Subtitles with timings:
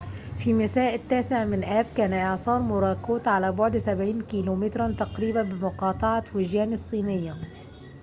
[0.39, 5.61] في مساء التاسع من آب كان إعصار موراكوت على بعد سبعين كيلو متراً تقريباً من
[5.61, 7.35] مقاطعة فوجيان الصينية